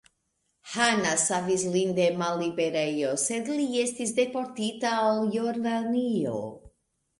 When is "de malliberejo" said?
1.99-3.13